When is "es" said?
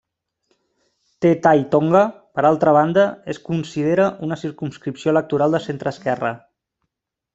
3.35-3.41